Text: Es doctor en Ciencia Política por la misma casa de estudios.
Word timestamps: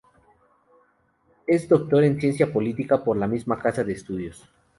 Es 1.45 1.69
doctor 1.69 2.03
en 2.03 2.19
Ciencia 2.19 2.51
Política 2.51 3.03
por 3.03 3.17
la 3.17 3.27
misma 3.27 3.59
casa 3.59 3.83
de 3.83 3.93
estudios. 3.93 4.49